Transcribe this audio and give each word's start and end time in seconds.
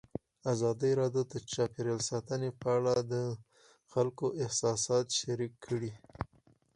ازادي 0.53 0.91
راډیو 0.99 1.23
د 1.33 1.33
چاپیریال 1.51 2.01
ساتنه 2.09 2.49
په 2.61 2.67
اړه 2.77 2.95
د 3.13 3.15
خلکو 3.91 4.25
احساسات 4.43 5.05
شریک 5.19 5.53
کړي. 5.65 5.91